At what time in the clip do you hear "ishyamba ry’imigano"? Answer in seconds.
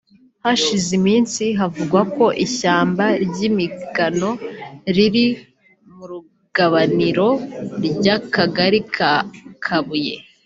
2.45-4.29